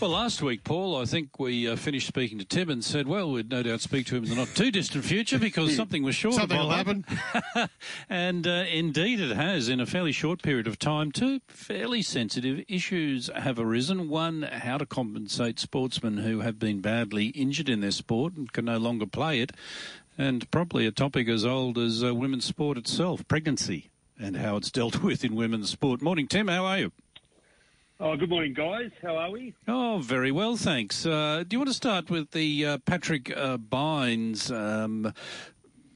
Well, 0.00 0.12
last 0.12 0.40
week, 0.40 0.64
Paul, 0.64 0.96
I 0.96 1.04
think 1.04 1.38
we 1.38 1.68
uh, 1.68 1.76
finished 1.76 2.06
speaking 2.06 2.38
to 2.38 2.44
Tim 2.46 2.70
and 2.70 2.82
said, 2.82 3.06
well, 3.06 3.30
we'd 3.30 3.50
no 3.50 3.62
doubt 3.62 3.82
speak 3.82 4.06
to 4.06 4.16
him 4.16 4.24
in 4.24 4.30
the 4.30 4.36
not 4.36 4.48
too 4.54 4.70
distant 4.70 5.04
future 5.04 5.38
because 5.38 5.76
something 5.76 6.02
was 6.02 6.14
sure 6.14 6.32
Something 6.32 6.56
to 6.56 6.64
will 6.64 6.70
happen. 6.70 7.04
and 8.08 8.46
uh, 8.46 8.64
indeed 8.72 9.20
it 9.20 9.36
has 9.36 9.68
in 9.68 9.78
a 9.78 9.84
fairly 9.84 10.12
short 10.12 10.40
period 10.40 10.66
of 10.66 10.78
time. 10.78 11.12
Two 11.12 11.40
fairly 11.48 12.00
sensitive 12.00 12.64
issues 12.66 13.28
have 13.36 13.58
arisen. 13.58 14.08
One, 14.08 14.40
how 14.50 14.78
to 14.78 14.86
compensate 14.86 15.60
sportsmen 15.60 16.16
who 16.16 16.40
have 16.40 16.58
been 16.58 16.80
badly 16.80 17.26
injured 17.26 17.68
in 17.68 17.80
their 17.80 17.90
sport 17.90 18.36
and 18.36 18.50
can 18.50 18.64
no 18.64 18.78
longer 18.78 19.04
play 19.04 19.42
it. 19.42 19.52
And 20.16 20.50
probably 20.50 20.86
a 20.86 20.92
topic 20.92 21.28
as 21.28 21.44
old 21.44 21.76
as 21.76 22.02
uh, 22.02 22.14
women's 22.14 22.46
sport 22.46 22.78
itself, 22.78 23.28
pregnancy, 23.28 23.90
and 24.18 24.38
how 24.38 24.56
it's 24.56 24.70
dealt 24.70 25.02
with 25.02 25.26
in 25.26 25.34
women's 25.34 25.68
sport. 25.68 26.00
Morning, 26.00 26.26
Tim. 26.26 26.48
How 26.48 26.64
are 26.64 26.78
you? 26.78 26.92
Oh, 28.02 28.16
good 28.16 28.30
morning, 28.30 28.54
guys. 28.54 28.90
How 29.02 29.14
are 29.14 29.30
we? 29.30 29.52
Oh, 29.68 29.98
very 30.02 30.32
well, 30.32 30.56
thanks. 30.56 31.04
Uh, 31.04 31.44
do 31.46 31.54
you 31.54 31.58
want 31.58 31.68
to 31.68 31.74
start 31.74 32.08
with 32.08 32.30
the 32.30 32.64
uh, 32.64 32.78
Patrick 32.78 33.30
uh, 33.36 33.58
Bynes 33.58 34.50
um, 34.50 35.12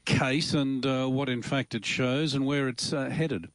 case 0.05 0.53
and 0.53 0.85
uh, 0.85 1.07
what, 1.07 1.29
in 1.29 1.41
fact, 1.41 1.73
it 1.73 1.83
shows 1.83 2.35
and 2.35 2.45
where 2.45 2.67
it's 2.67 2.93
uh, 2.93 3.09
headed? 3.09 3.49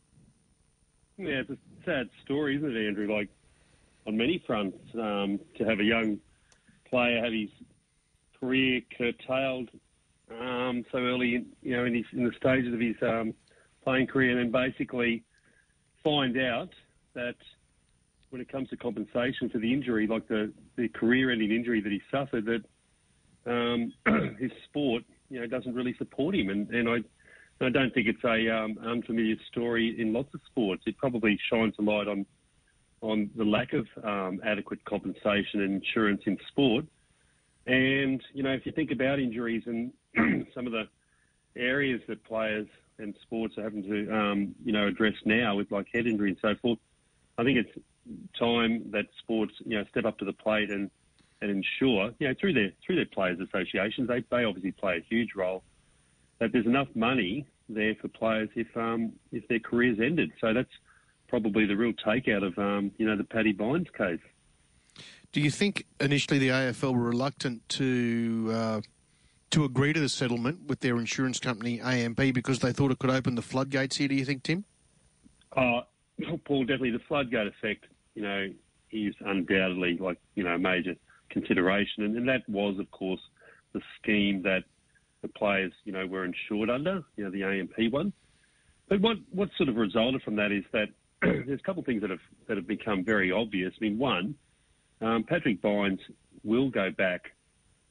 Yeah, 1.17 1.43
it's 1.43 1.51
a 1.51 1.59
sad 1.85 2.11
story, 2.25 2.57
isn't 2.57 2.77
it, 2.77 2.89
Andrew? 2.89 3.07
Like, 3.07 3.29
on 4.09 4.17
many 4.17 4.43
fronts, 4.45 4.79
um, 4.95 5.39
to 5.57 5.65
have 5.65 5.79
a 5.79 5.85
young 5.85 6.19
player 6.87 7.23
have 7.23 7.33
his 7.33 7.51
career 8.41 8.80
curtailed 8.99 9.69
um, 10.41 10.85
so 10.91 10.99
early, 10.99 11.37
in, 11.37 11.47
you 11.63 11.77
know, 11.77 11.85
in, 11.85 11.95
his, 11.95 12.07
in 12.13 12.25
the 12.25 12.33
stages 12.37 12.75
of 12.75 12.80
his 12.80 12.97
um, 13.01 13.33
playing 13.85 14.09
career, 14.09 14.37
and 14.37 14.41
then 14.41 14.51
basically 14.51 15.23
find 16.03 16.37
out 16.37 16.71
that 17.15 17.37
when 18.30 18.41
it 18.41 18.48
comes 18.48 18.69
to 18.70 18.77
compensation 18.77 19.51
for 19.51 19.59
the 19.59 19.73
injury, 19.73 20.07
like 20.07 20.27
the, 20.29 20.52
the 20.77 20.88
career-ending 20.88 21.51
injury 21.51 21.80
that 21.80 21.93
he 21.93 22.01
suffered, 22.11 22.47
that 22.47 23.51
um, 23.51 23.93
his 24.38 24.52
sport, 24.65 25.02
you 25.29 25.41
know, 25.41 25.46
doesn't 25.46 25.74
really 25.74 25.95
support 25.99 26.35
him. 26.35 26.49
And, 26.49 26.68
and 26.71 26.88
I, 26.88 27.65
I 27.65 27.68
don't 27.68 27.93
think 27.93 28.07
it's 28.07 28.24
a 28.24 28.49
um, 28.49 28.79
unfamiliar 28.85 29.37
story 29.51 30.01
in 30.01 30.13
lots 30.13 30.32
of 30.32 30.40
sports. 30.46 30.85
It 30.87 30.96
probably 30.96 31.38
shines 31.51 31.74
a 31.79 31.82
light 31.82 32.09
on 32.09 32.27
on 33.02 33.30
the 33.35 33.45
lack 33.45 33.73
of 33.73 33.87
um, 34.05 34.40
adequate 34.45 34.85
compensation 34.85 35.62
and 35.62 35.83
insurance 35.83 36.21
in 36.27 36.37
sport. 36.49 36.85
And 37.66 38.23
you 38.35 38.43
know, 38.43 38.52
if 38.52 38.66
you 38.66 38.73
think 38.73 38.90
about 38.90 39.18
injuries 39.18 39.62
and 39.66 39.93
some 40.55 40.66
of 40.66 40.73
the 40.73 40.85
areas 41.57 42.02
that 42.09 42.23
players 42.24 42.68
and 42.99 43.15
sports 43.23 43.57
are 43.57 43.62
having 43.62 43.83
to, 43.85 44.15
um, 44.15 44.55
you 44.62 44.73
know, 44.73 44.87
address 44.87 45.15
now 45.24 45.57
with 45.57 45.71
like 45.71 45.87
head 45.93 46.07
injury 46.07 46.30
and 46.30 46.38
so 46.43 46.55
forth, 46.60 46.79
I 47.38 47.45
think 47.45 47.59
it's 47.59 47.87
time 48.39 48.91
that 48.93 49.07
sports, 49.19 49.55
you 49.65 49.77
know, 49.79 49.85
step 49.91 50.05
up 50.05 50.19
to 50.19 50.25
the 50.25 50.33
plate 50.33 50.71
and, 50.71 50.91
and 51.41 51.51
ensure, 51.51 52.13
you 52.19 52.29
know, 52.29 52.35
through 52.39 52.55
their 52.55 52.71
through 52.85 52.97
their 52.97 53.07
players' 53.07 53.39
associations, 53.41 54.09
they, 54.09 54.25
they 54.30 54.45
obviously 54.45 54.73
play 54.73 54.97
a 54.99 55.05
huge 55.09 55.30
role. 55.35 55.63
That 56.39 56.52
there's 56.52 56.67
enough 56.67 56.89
money 56.95 57.47
there 57.69 57.95
for 58.01 58.09
players 58.09 58.49
if 58.55 58.75
um, 58.77 59.13
if 59.33 59.47
their 59.49 59.61
careers 59.61 59.99
ended. 60.01 60.33
So 60.41 60.52
that's 60.52 60.71
probably 61.29 61.67
the 61.67 61.77
real 61.77 61.93
takeout 61.93 62.45
of 62.45 62.59
um, 62.59 62.93
you 62.99 63.07
know 63.07 63.17
the 63.17 63.25
Paddy 63.25 63.55
Bynes 63.55 63.93
case. 63.93 64.21
Do 65.33 65.41
you 65.41 65.50
think 65.50 65.87
initially 66.00 66.39
the 66.39 66.49
AFL 66.49 66.95
were 66.95 67.05
reluctant 67.05 67.69
to 67.71 68.50
uh, 68.53 68.81
to 69.50 69.65
agree 69.65 69.93
to 69.93 70.00
the 70.00 70.09
settlement 70.09 70.67
with 70.67 70.81
their 70.81 70.97
insurance 70.97 71.39
company 71.39 71.81
AMP 71.81 72.17
because 72.34 72.59
they 72.59 72.72
thought 72.72 72.91
it 72.91 72.99
could 72.99 73.11
open 73.11 73.34
the 73.34 73.43
floodgates 73.43 73.97
here? 73.97 74.09
Do 74.09 74.15
you 74.15 74.25
think, 74.25 74.43
Tim? 74.43 74.65
Uh, 75.56 75.83
Paul, 76.45 76.65
definitely 76.65 76.91
the 76.91 77.00
floodgate 77.00 77.47
effect, 77.47 77.87
you 78.15 78.22
know, 78.22 78.49
is 78.93 79.15
undoubtedly 79.21 79.99
like, 79.99 80.19
you 80.34 80.44
know, 80.44 80.55
a 80.55 80.59
major 80.59 80.94
consideration. 81.31 82.05
And, 82.05 82.17
and 82.17 82.28
that 82.28 82.49
was, 82.49 82.78
of 82.78 82.91
course, 82.91 83.21
the 83.72 83.81
scheme 84.00 84.43
that 84.43 84.65
the 85.22 85.28
players, 85.28 85.72
you 85.84 85.93
know, 85.93 86.06
were 86.06 86.25
insured 86.25 86.71
under, 86.71 87.03
you 87.17 87.25
know, 87.25 87.31
the 87.31 87.44
AMP 87.44 87.93
one. 87.93 88.12
But 88.89 89.01
what, 89.01 89.19
what 89.31 89.51
sort 89.57 89.69
of 89.69 89.77
resulted 89.77 90.23
from 90.23 90.37
that 90.37 90.51
is 90.51 90.65
that 90.73 90.89
there's 91.23 91.61
a 91.61 91.62
couple 91.62 91.81
of 91.81 91.87
things 91.87 92.01
that 92.01 92.11
have, 92.11 92.21
that 92.49 92.57
have 92.57 92.67
become 92.67 93.05
very 93.05 93.31
obvious. 93.31 93.73
I 93.81 93.84
mean, 93.84 93.99
one, 93.99 94.34
um, 95.01 95.25
Patrick 95.25 95.63
Bynes 95.63 96.01
will 96.43 96.71
go 96.71 96.91
back, 96.91 97.33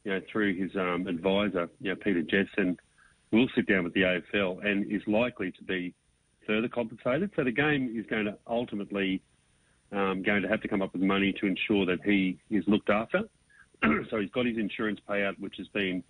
you 0.04 0.12
know, 0.12 0.20
through 0.30 0.56
his 0.56 0.74
um, 0.76 1.06
advisor, 1.06 1.68
you 1.80 1.90
know, 1.90 1.96
Peter 1.96 2.22
Jessen, 2.22 2.76
will 3.32 3.48
sit 3.54 3.66
down 3.66 3.84
with 3.84 3.94
the 3.94 4.02
AFL 4.02 4.64
and 4.64 4.90
is 4.90 5.02
likely 5.06 5.52
to 5.52 5.64
be 5.64 5.94
further 6.46 6.68
compensated. 6.68 7.30
So 7.36 7.44
the 7.44 7.52
game 7.52 7.94
is 7.96 8.04
going 8.06 8.24
to 8.24 8.36
ultimately 8.46 9.22
um, 9.92 10.22
going 10.22 10.42
to 10.42 10.48
have 10.48 10.60
to 10.62 10.68
come 10.68 10.82
up 10.82 10.92
with 10.92 11.02
money 11.02 11.32
to 11.40 11.46
ensure 11.46 11.86
that 11.86 12.02
he 12.04 12.38
is 12.50 12.64
looked 12.66 12.90
after. 12.90 13.22
so 14.10 14.20
he's 14.20 14.30
got 14.30 14.46
his 14.46 14.56
insurance 14.56 15.00
payout, 15.08 15.38
which 15.38 15.56
has 15.58 15.68
been 15.68 16.02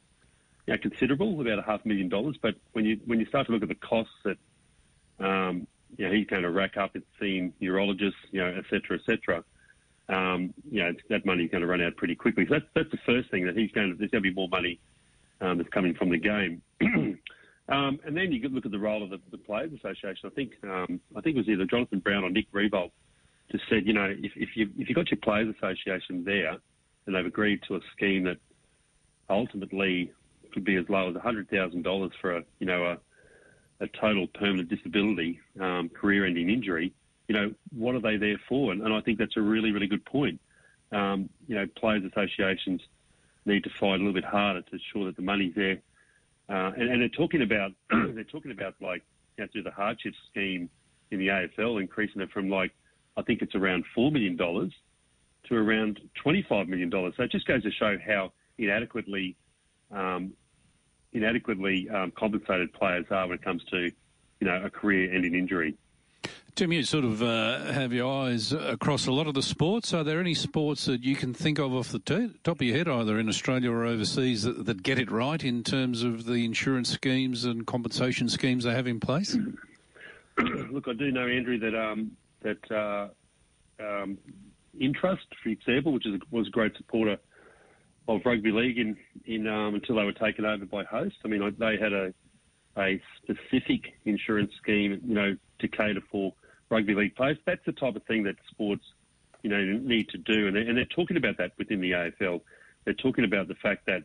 you 0.66 0.74
know, 0.74 0.78
considerable, 0.78 1.40
about 1.40 1.58
a 1.58 1.62
half 1.62 1.84
million 1.84 2.08
dollars. 2.08 2.36
But 2.40 2.56
when 2.72 2.84
you 2.84 3.00
when 3.06 3.20
you 3.20 3.26
start 3.26 3.46
to 3.46 3.52
look 3.52 3.62
at 3.62 3.68
the 3.68 3.74
costs 3.74 4.14
that 4.24 4.36
um, 5.24 5.66
you 5.96 6.06
know, 6.06 6.14
he's 6.14 6.26
going 6.26 6.42
to 6.42 6.50
rack 6.50 6.76
up, 6.76 6.92
it's 6.94 7.06
seeing 7.18 7.52
neurologists, 7.60 8.20
you 8.30 8.40
know, 8.40 8.48
et 8.56 8.64
cetera, 8.70 8.98
et 8.98 9.02
cetera. 9.06 9.44
Um, 10.08 10.54
you 10.70 10.82
know, 10.82 10.92
that 11.08 11.24
money's 11.24 11.50
going 11.50 11.60
to 11.60 11.66
run 11.66 11.80
out 11.80 11.96
pretty 11.96 12.14
quickly. 12.14 12.46
So 12.48 12.54
that's, 12.54 12.66
that's 12.74 12.90
the 12.90 12.98
first 13.06 13.30
thing 13.30 13.46
that 13.46 13.56
he's 13.56 13.70
going 13.72 13.90
to, 13.90 13.96
there's 13.96 14.10
going 14.10 14.22
to 14.22 14.28
be 14.28 14.34
more 14.34 14.48
money 14.48 14.80
um, 15.40 15.58
that's 15.58 15.68
coming 15.70 15.94
from 15.94 16.10
the 16.10 16.18
game. 16.18 16.62
Um, 17.70 18.00
and 18.04 18.16
then 18.16 18.32
you 18.32 18.46
look 18.48 18.66
at 18.66 18.72
the 18.72 18.80
role 18.80 19.02
of 19.04 19.10
the, 19.10 19.20
the 19.30 19.38
Players 19.38 19.70
Association. 19.72 20.26
I 20.28 20.30
think 20.30 20.52
um, 20.64 21.00
I 21.14 21.20
think 21.20 21.36
it 21.36 21.38
was 21.38 21.48
either 21.48 21.66
Jonathan 21.66 22.00
Brown 22.00 22.24
or 22.24 22.30
Nick 22.30 22.50
Riewoldt 22.52 22.90
just 23.50 23.64
said, 23.68 23.86
you 23.86 23.92
know, 23.92 24.04
if, 24.04 24.32
if 24.36 24.50
you 24.56 24.70
if 24.78 24.88
you 24.88 24.94
got 24.94 25.10
your 25.10 25.18
Players 25.18 25.54
Association 25.56 26.24
there, 26.24 26.56
and 27.06 27.14
they've 27.14 27.26
agreed 27.26 27.60
to 27.68 27.76
a 27.76 27.80
scheme 27.96 28.24
that 28.24 28.38
ultimately 29.28 30.12
could 30.52 30.64
be 30.64 30.76
as 30.76 30.84
low 30.88 31.10
as 31.10 31.16
hundred 31.16 31.48
thousand 31.50 31.82
dollars 31.82 32.12
for 32.20 32.36
a 32.36 32.42
you 32.58 32.66
know 32.66 32.84
a, 32.84 33.84
a 33.84 33.88
total 33.88 34.26
permanent 34.28 34.68
disability, 34.68 35.40
um, 35.60 35.88
career-ending 35.88 36.50
injury. 36.50 36.92
You 37.28 37.34
know, 37.34 37.54
what 37.76 37.94
are 37.94 38.00
they 38.00 38.16
there 38.16 38.40
for? 38.48 38.72
And, 38.72 38.82
and 38.82 38.92
I 38.92 39.00
think 39.00 39.18
that's 39.18 39.36
a 39.36 39.42
really 39.42 39.72
really 39.72 39.86
good 39.86 40.04
point. 40.04 40.40
Um, 40.92 41.28
you 41.46 41.54
know, 41.54 41.66
Players 41.76 42.04
Associations 42.04 42.80
need 43.46 43.64
to 43.64 43.70
fight 43.78 43.94
a 43.94 43.98
little 43.98 44.12
bit 44.12 44.24
harder 44.24 44.62
to 44.62 44.72
ensure 44.72 45.06
that 45.06 45.16
the 45.16 45.22
money's 45.22 45.54
there 45.54 45.80
uh, 46.50 46.72
and, 46.76 46.90
and, 46.90 47.00
they're 47.00 47.08
talking 47.08 47.42
about 47.42 47.70
they're 47.90 48.24
talking 48.24 48.50
about 48.50 48.74
like 48.80 49.04
you 49.38 49.44
know, 49.44 49.48
through 49.52 49.62
the 49.62 49.70
hardship 49.70 50.14
scheme 50.28 50.68
in 51.12 51.20
the 51.20 51.28
AFL, 51.28 51.80
increasing 51.80 52.20
it 52.20 52.30
from 52.32 52.50
like 52.50 52.72
I 53.20 53.22
think 53.22 53.42
it's 53.42 53.54
around 53.54 53.84
four 53.94 54.10
million 54.10 54.36
dollars 54.36 54.72
to 55.48 55.54
around 55.54 56.00
twenty 56.14 56.42
five 56.48 56.68
million 56.68 56.88
dollars. 56.88 57.14
So 57.16 57.24
it 57.24 57.30
just 57.30 57.46
goes 57.46 57.62
to 57.62 57.70
show 57.70 57.96
how 58.04 58.32
inadequately 58.58 59.36
um, 59.90 60.32
inadequately 61.12 61.88
um, 61.90 62.12
compensated 62.12 62.72
players 62.72 63.06
are 63.10 63.26
when 63.28 63.36
it 63.36 63.42
comes 63.42 63.62
to 63.64 63.90
you 64.40 64.46
know 64.46 64.62
a 64.64 64.70
career-ending 64.70 65.34
injury. 65.34 65.76
Tim, 66.54 66.72
you 66.72 66.82
sort 66.82 67.04
of 67.04 67.22
uh, 67.22 67.72
have 67.72 67.92
your 67.92 68.24
eyes 68.24 68.52
across 68.52 69.06
a 69.06 69.12
lot 69.12 69.26
of 69.26 69.34
the 69.34 69.42
sports. 69.42 69.94
Are 69.94 70.04
there 70.04 70.20
any 70.20 70.34
sports 70.34 70.84
that 70.86 71.02
you 71.02 71.16
can 71.16 71.32
think 71.32 71.58
of 71.58 71.72
off 71.72 71.88
the 71.88 72.00
t- 72.00 72.32
top 72.42 72.56
of 72.56 72.62
your 72.62 72.76
head, 72.76 72.88
either 72.88 73.18
in 73.18 73.28
Australia 73.28 73.70
or 73.70 73.86
overseas, 73.86 74.42
that, 74.42 74.66
that, 74.66 74.82
get 74.82 74.98
it 74.98 75.10
right 75.10 75.42
in 75.42 75.62
terms 75.62 76.02
of 76.02 76.26
the 76.26 76.44
insurance 76.44 76.90
schemes 76.90 77.44
and 77.44 77.66
compensation 77.66 78.28
schemes 78.28 78.64
they 78.64 78.74
have 78.74 78.86
in 78.86 79.00
place? 79.00 79.38
Look, 80.70 80.88
I 80.88 80.92
do 80.92 81.10
know, 81.12 81.26
Andrew, 81.26 81.58
that 81.60 81.74
um, 81.74 82.10
that 82.42 82.70
uh, 82.70 83.08
um, 83.82 84.18
Intrust, 84.78 85.26
for 85.42 85.48
example, 85.48 85.92
which 85.92 86.06
is, 86.06 86.20
was 86.30 86.46
a 86.46 86.50
great 86.50 86.76
supporter 86.76 87.18
of 88.08 88.20
rugby 88.24 88.50
league 88.50 88.78
in, 88.78 88.96
in 89.26 89.46
um, 89.46 89.74
until 89.74 89.96
they 89.96 90.04
were 90.04 90.12
taken 90.12 90.44
over 90.44 90.64
by 90.64 90.84
Host. 90.84 91.16
I 91.24 91.28
mean, 91.28 91.54
they 91.58 91.76
had 91.76 91.92
a 91.92 92.14
a 92.76 93.00
specific 93.22 93.94
insurance 94.04 94.52
scheme, 94.62 95.00
you 95.04 95.14
know, 95.14 95.36
to 95.58 95.68
cater 95.68 96.00
for 96.10 96.32
rugby 96.70 96.94
league 96.94 97.16
players. 97.16 97.36
That's 97.44 97.64
the 97.66 97.72
type 97.72 97.96
of 97.96 98.04
thing 98.04 98.22
that 98.24 98.36
sports, 98.48 98.84
you 99.42 99.50
know, 99.50 99.60
need 99.60 100.08
to 100.10 100.18
do, 100.18 100.46
and 100.46 100.56
they're, 100.56 100.62
and 100.62 100.76
they're 100.76 100.84
talking 100.84 101.16
about 101.16 101.36
that 101.38 101.52
within 101.58 101.80
the 101.80 101.92
AFL. 101.92 102.40
They're 102.84 102.94
talking 102.94 103.24
about 103.24 103.48
the 103.48 103.54
fact 103.56 103.86
that 103.86 104.04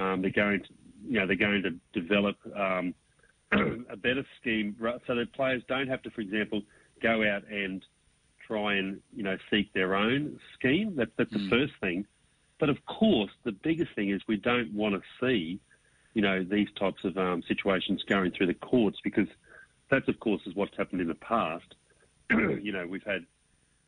um, 0.00 0.22
they're 0.22 0.30
going 0.30 0.60
to, 0.60 0.68
you 1.06 1.20
know, 1.20 1.26
they're 1.26 1.36
going 1.36 1.62
to 1.62 2.00
develop 2.00 2.36
um, 2.56 2.94
a 3.52 3.96
better 3.96 4.24
scheme 4.40 4.76
so 5.06 5.14
that 5.14 5.32
players 5.32 5.62
don't 5.68 5.88
have 5.88 6.02
to, 6.02 6.10
for 6.10 6.20
example, 6.20 6.62
go 7.00 7.28
out 7.28 7.48
and 7.50 7.84
try 8.46 8.74
and 8.74 9.00
you 9.14 9.22
know 9.22 9.36
seek 9.50 9.72
their 9.72 9.94
own 9.94 10.38
scheme. 10.54 10.96
That, 10.96 11.08
that's 11.16 11.32
the 11.32 11.38
mm. 11.38 11.50
first 11.50 11.74
thing. 11.80 12.06
But 12.58 12.70
of 12.70 12.84
course, 12.86 13.30
the 13.44 13.52
biggest 13.52 13.94
thing 13.94 14.10
is 14.10 14.20
we 14.26 14.36
don't 14.36 14.72
want 14.74 14.94
to 14.94 15.02
see, 15.20 15.60
you 16.14 16.22
know, 16.22 16.42
these 16.42 16.68
types 16.78 17.04
of 17.04 17.16
um, 17.16 17.42
situations 17.46 18.02
going 18.08 18.32
through 18.32 18.48
the 18.48 18.54
courts 18.54 18.98
because 19.04 19.28
that's 19.90 20.08
of 20.08 20.18
course 20.20 20.42
is 20.46 20.54
what's 20.54 20.76
happened 20.76 21.00
in 21.00 21.08
the 21.08 21.14
past. 21.14 21.74
you 22.30 22.72
know, 22.72 22.86
we've 22.86 23.04
had 23.04 23.24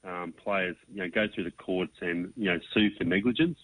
um, 0.04 0.32
players, 0.32 0.76
you 0.92 1.02
know, 1.02 1.10
go 1.10 1.26
through 1.34 1.44
the 1.44 1.50
courts 1.50 1.94
and 2.00 2.32
you 2.36 2.46
know 2.46 2.58
sue 2.72 2.90
for 2.96 3.04
negligence, 3.04 3.58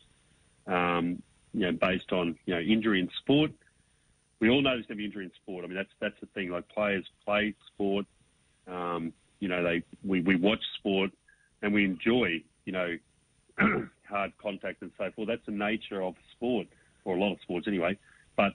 um, 0.67 1.23
you 1.55 1.61
know, 1.61 1.73
based 1.73 2.13
on 2.13 2.37
you 2.47 2.55
know 2.55 2.61
injury 2.61 3.01
in 3.01 3.09
sport. 3.21 3.53
We 4.41 4.51
all 4.51 4.61
know 4.61 4.71
there's 4.71 4.87
going 4.87 4.99
to 4.99 5.03
be 5.03 5.07
injury 5.07 5.25
in 5.25 5.33
sport. 5.43 5.65
I 5.65 5.69
mean, 5.69 5.77
that's 5.77 5.93
that's 6.01 6.21
the 6.21 6.27
thing. 6.27 6.51
Like 6.51 6.69
players 6.69 7.07
play 7.25 7.55
sport. 7.73 8.07
Um, 8.67 9.13
you 9.41 9.49
know, 9.49 9.63
they 9.63 9.83
we, 10.05 10.21
we 10.21 10.37
watch 10.37 10.61
sport 10.79 11.11
and 11.63 11.73
we 11.73 11.85
enjoy, 11.85 12.43
you 12.65 12.73
know, 12.73 12.97
hard 14.09 14.33
contact 14.41 14.83
and 14.83 14.93
so 14.99 15.11
forth. 15.15 15.29
That's 15.29 15.45
the 15.47 15.53
nature 15.53 16.03
of 16.03 16.15
sport, 16.33 16.67
or 17.05 17.17
a 17.17 17.21
lot 17.21 17.33
of 17.33 17.41
sports 17.43 17.67
anyway. 17.67 17.99
But 18.37 18.53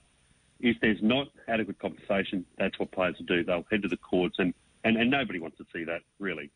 if 0.60 0.76
there's 0.80 1.02
not 1.02 1.28
adequate 1.48 1.78
compensation, 1.78 2.44
that's 2.58 2.78
what 2.78 2.92
players 2.92 3.16
will 3.18 3.26
do. 3.26 3.44
They'll 3.44 3.66
head 3.70 3.82
to 3.82 3.88
the 3.88 3.96
courts, 3.96 4.36
and, 4.38 4.54
and, 4.84 4.96
and 4.96 5.10
nobody 5.10 5.38
wants 5.38 5.58
to 5.58 5.66
see 5.72 5.84
that, 5.84 6.02
really. 6.18 6.50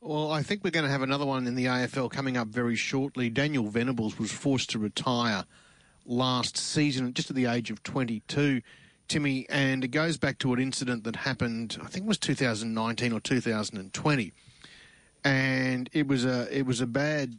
Well, 0.00 0.30
I 0.30 0.42
think 0.42 0.62
we're 0.62 0.70
going 0.70 0.84
to 0.84 0.90
have 0.90 1.02
another 1.02 1.26
one 1.26 1.46
in 1.46 1.56
the 1.56 1.64
AFL 1.64 2.10
coming 2.10 2.36
up 2.36 2.48
very 2.48 2.76
shortly. 2.76 3.30
Daniel 3.30 3.68
Venables 3.68 4.18
was 4.18 4.30
forced 4.30 4.70
to 4.70 4.78
retire 4.78 5.44
last 6.06 6.56
season, 6.56 7.12
just 7.14 7.30
at 7.30 7.36
the 7.36 7.46
age 7.46 7.70
of 7.70 7.82
22, 7.82 8.62
Timmy, 9.08 9.46
and 9.48 9.82
it 9.82 9.88
goes 9.88 10.16
back 10.18 10.38
to 10.38 10.52
an 10.52 10.60
incident 10.60 11.04
that 11.04 11.16
happened, 11.16 11.78
I 11.82 11.86
think 11.86 12.04
it 12.04 12.08
was 12.08 12.18
2019 12.18 13.12
or 13.12 13.20
2020, 13.20 14.32
and 15.24 15.90
it 15.92 16.06
was 16.06 16.24
a 16.24 16.56
it 16.56 16.66
was 16.66 16.80
a 16.80 16.86
bad 16.86 17.38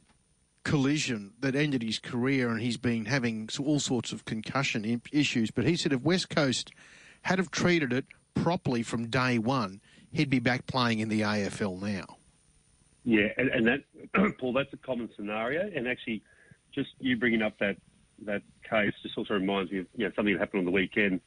collision 0.63 1.33
that 1.39 1.55
ended 1.55 1.83
his 1.83 1.99
career, 1.99 2.49
and 2.49 2.61
he's 2.61 2.77
been 2.77 3.05
having 3.05 3.49
all 3.59 3.79
sorts 3.79 4.11
of 4.11 4.25
concussion 4.25 5.01
issues. 5.11 5.51
But 5.51 5.65
he 5.65 5.75
said 5.75 5.93
if 5.93 6.01
West 6.01 6.29
Coast 6.29 6.71
had 7.21 7.37
have 7.39 7.51
treated 7.51 7.93
it 7.93 8.05
properly 8.33 8.83
from 8.83 9.07
day 9.07 9.37
one, 9.37 9.81
he'd 10.11 10.29
be 10.29 10.39
back 10.39 10.65
playing 10.65 10.99
in 10.99 11.09
the 11.09 11.21
AFL 11.21 11.81
now. 11.81 12.17
Yeah, 13.05 13.29
and, 13.37 13.49
and 13.49 13.67
that, 13.67 14.37
Paul, 14.39 14.53
that's 14.53 14.73
a 14.73 14.77
common 14.77 15.09
scenario. 15.15 15.69
And 15.73 15.87
actually, 15.87 16.21
just 16.73 16.89
you 16.99 17.15
bringing 17.17 17.41
up 17.41 17.57
that 17.59 17.77
that 18.25 18.41
case 18.69 18.93
just 19.01 19.17
also 19.17 19.33
reminds 19.35 19.71
me 19.71 19.79
of 19.79 19.87
you 19.95 20.05
know 20.05 20.11
something 20.15 20.33
that 20.33 20.39
happened 20.39 20.59
on 20.59 20.65
the 20.65 20.71
weekend 20.71 21.21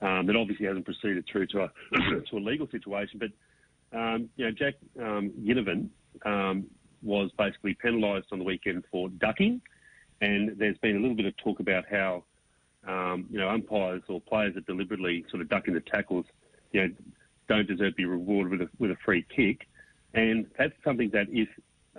um, 0.00 0.26
that 0.26 0.36
obviously 0.36 0.66
hasn't 0.66 0.84
proceeded 0.84 1.24
through 1.30 1.46
to 1.48 1.64
a 1.64 1.70
to 2.30 2.36
a 2.36 2.38
legal 2.38 2.68
situation. 2.70 3.20
But 3.20 3.98
um, 3.98 4.28
you 4.36 4.46
know, 4.46 4.50
Jack 4.52 4.74
um, 5.00 5.32
Ginnivan 5.42 5.88
um, 6.24 6.66
was 7.02 7.30
basically 7.38 7.74
penalised 7.74 8.26
on 8.32 8.38
the 8.38 8.44
weekend 8.44 8.84
for 8.90 9.08
ducking, 9.08 9.60
and 10.20 10.56
there's 10.58 10.78
been 10.78 10.96
a 10.96 11.00
little 11.00 11.16
bit 11.16 11.26
of 11.26 11.36
talk 11.38 11.60
about 11.60 11.84
how 11.90 12.24
um, 12.86 13.26
you 13.30 13.38
know 13.38 13.48
umpires 13.48 14.02
or 14.08 14.20
players 14.20 14.54
that 14.54 14.66
deliberately 14.66 15.24
sort 15.30 15.42
of 15.42 15.48
duck 15.48 15.68
into 15.68 15.80
tackles, 15.80 16.26
you 16.72 16.82
know, 16.82 16.94
don't 17.48 17.66
deserve 17.66 17.92
to 17.92 17.96
be 17.96 18.04
rewarded 18.04 18.52
with 18.52 18.68
a 18.68 18.70
with 18.78 18.90
a 18.90 18.96
free 19.04 19.24
kick, 19.34 19.66
and 20.14 20.46
that's 20.58 20.74
something 20.84 21.10
that 21.10 21.26
if 21.30 21.48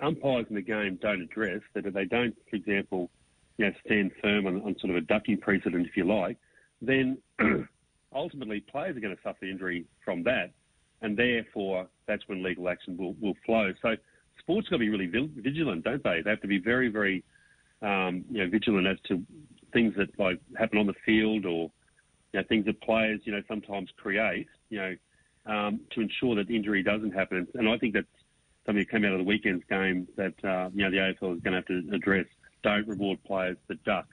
umpires 0.02 0.46
in 0.48 0.54
the 0.54 0.62
game 0.62 0.98
don't 1.02 1.20
address, 1.20 1.60
that 1.74 1.86
if 1.86 1.92
they 1.92 2.04
don't, 2.04 2.34
for 2.48 2.56
example, 2.56 3.10
you 3.58 3.66
know, 3.66 3.72
stand 3.84 4.10
firm 4.22 4.46
on, 4.46 4.62
on 4.62 4.76
sort 4.78 4.90
of 4.90 4.96
a 4.96 5.00
ducking 5.02 5.36
precedent, 5.36 5.86
if 5.86 5.96
you 5.96 6.04
like, 6.04 6.38
then 6.80 7.18
ultimately 8.14 8.60
players 8.60 8.96
are 8.96 9.00
going 9.00 9.14
to 9.14 9.22
suffer 9.22 9.44
injury 9.44 9.84
from 10.04 10.22
that, 10.24 10.52
and 11.02 11.16
therefore 11.16 11.86
that's 12.06 12.26
when 12.28 12.42
legal 12.42 12.68
action 12.68 12.96
will, 12.96 13.14
will 13.20 13.34
flow. 13.44 13.72
So 13.82 13.96
sports 14.38 14.68
got 14.68 14.76
to 14.76 14.80
be 14.80 14.88
really 14.88 15.06
vigilant, 15.06 15.84
don't 15.84 16.02
they? 16.02 16.22
They 16.22 16.30
have 16.30 16.40
to 16.42 16.48
be 16.48 16.58
very, 16.58 16.88
very 16.88 17.24
um, 17.82 18.24
you 18.30 18.42
know 18.42 18.50
vigilant 18.50 18.86
as 18.86 18.98
to 19.08 19.22
things 19.72 19.94
that 19.96 20.18
like 20.18 20.40
happen 20.58 20.78
on 20.78 20.86
the 20.86 20.94
field 21.06 21.46
or 21.46 21.70
you 22.32 22.40
know, 22.40 22.42
things 22.48 22.66
that 22.66 22.80
players 22.80 23.20
you 23.24 23.32
know 23.32 23.42
sometimes 23.48 23.90
create, 23.96 24.48
you 24.68 24.78
know, 24.78 24.96
um, 25.46 25.80
to 25.90 26.00
ensure 26.00 26.34
that 26.36 26.50
injury 26.50 26.82
doesn't 26.82 27.12
happen. 27.12 27.46
And 27.54 27.68
I 27.68 27.78
think 27.78 27.94
that's 27.94 28.06
something 28.66 28.82
that 28.82 28.90
came 28.90 29.04
out 29.04 29.12
of 29.12 29.18
the 29.18 29.24
weekend's 29.24 29.64
game 29.68 30.06
that 30.16 30.34
uh, 30.44 30.70
you 30.74 30.84
know 30.84 30.90
the 30.90 30.98
AFL 30.98 31.36
is 31.36 31.42
going 31.42 31.52
to 31.52 31.58
have 31.58 31.66
to 31.66 31.94
address. 31.94 32.26
Don't 32.62 32.86
reward 32.86 33.18
players 33.24 33.56
that 33.68 33.82
duck. 33.84 34.06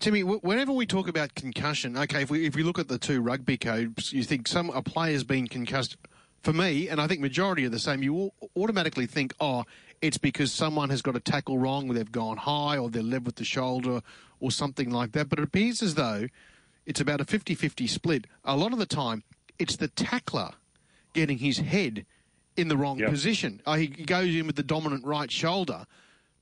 Timmy, 0.00 0.22
whenever 0.22 0.72
we 0.72 0.86
talk 0.86 1.08
about 1.08 1.34
concussion, 1.34 1.96
okay, 1.96 2.22
if 2.22 2.30
we 2.30 2.46
if 2.46 2.54
we 2.54 2.62
look 2.62 2.78
at 2.78 2.88
the 2.88 2.98
two 2.98 3.20
rugby 3.20 3.56
codes, 3.56 4.12
you 4.12 4.22
think 4.22 4.48
some 4.48 4.70
a 4.70 4.82
player's 4.82 5.24
been 5.24 5.46
concussed. 5.46 5.96
For 6.42 6.52
me, 6.52 6.90
and 6.90 7.00
I 7.00 7.06
think 7.06 7.22
majority 7.22 7.64
are 7.64 7.70
the 7.70 7.78
same, 7.78 8.02
you 8.02 8.30
automatically 8.54 9.06
think, 9.06 9.32
oh, 9.40 9.64
it's 10.02 10.18
because 10.18 10.52
someone 10.52 10.90
has 10.90 11.00
got 11.00 11.16
a 11.16 11.20
tackle 11.20 11.56
wrong, 11.56 11.88
they've 11.88 12.12
gone 12.12 12.36
high, 12.36 12.76
or 12.76 12.90
they're 12.90 13.02
led 13.02 13.24
with 13.24 13.36
the 13.36 13.44
shoulder, 13.44 14.02
or 14.40 14.50
something 14.50 14.90
like 14.90 15.12
that. 15.12 15.30
But 15.30 15.38
it 15.38 15.44
appears 15.44 15.82
as 15.82 15.94
though 15.94 16.26
it's 16.84 17.00
about 17.00 17.22
a 17.22 17.24
50-50 17.24 17.88
split. 17.88 18.26
A 18.44 18.58
lot 18.58 18.74
of 18.74 18.78
the 18.78 18.84
time, 18.84 19.22
it's 19.58 19.76
the 19.76 19.88
tackler 19.88 20.50
getting 21.14 21.38
his 21.38 21.58
head 21.58 22.04
in 22.56 22.68
the 22.68 22.76
wrong 22.76 22.98
yep. 22.98 23.08
position. 23.08 23.62
Oh, 23.66 23.74
he 23.74 23.86
goes 23.86 24.34
in 24.34 24.46
with 24.46 24.56
the 24.56 24.62
dominant 24.62 25.04
right 25.06 25.30
shoulder, 25.30 25.86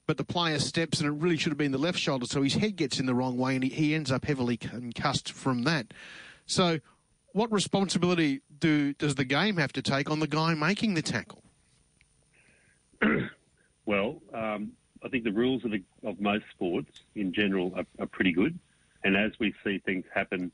but 0.07 0.17
the 0.17 0.25
player 0.25 0.59
steps 0.59 1.01
and 1.01 1.09
it 1.09 1.13
really 1.13 1.37
should 1.37 1.51
have 1.51 1.59
been 1.59 1.73
the 1.73 1.79
left 1.79 1.99
shoulder, 1.99 2.27
so 2.27 2.43
his 2.43 2.55
head 2.55 2.77
gets 2.77 2.99
in 2.99 3.07
the 3.07 3.15
wrong 3.15 3.37
way 3.37 3.55
and 3.55 3.65
he, 3.65 3.71
he 3.71 3.95
ends 3.95 4.11
up 4.11 4.25
heavily 4.25 4.57
concussed 4.57 5.33
from 5.33 5.63
that. 5.65 5.93
So, 6.47 6.81
what 7.33 7.51
responsibility 7.51 8.43
do 8.59 8.93
does 8.95 9.15
the 9.15 9.25
game 9.25 9.57
have 9.57 9.73
to 9.73 9.83
take 9.83 10.11
on 10.11 10.21
the 10.21 10.27
guy 10.27 10.55
making 10.55 10.95
the 10.95 11.03
tackle? 11.03 11.43
well, 13.87 14.21
um, 14.35 14.73
I 15.05 15.09
think 15.09 15.25
the 15.25 15.33
rules 15.33 15.65
of, 15.65 15.71
the, 15.71 15.83
of 16.05 16.21
most 16.21 16.45
sports 16.51 16.91
in 17.15 17.33
general 17.33 17.73
are, 17.75 17.87
are, 17.99 18.07
pretty 18.07 18.33
good, 18.33 18.59
and 19.05 19.17
as 19.17 19.33
we 19.41 19.55
see 19.65 19.79
things 19.79 20.05
happen 20.13 20.53